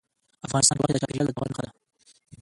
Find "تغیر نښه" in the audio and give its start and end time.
1.35-1.63